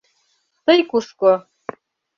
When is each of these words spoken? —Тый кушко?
—Тый 0.65 0.79
кушко? 0.89 1.31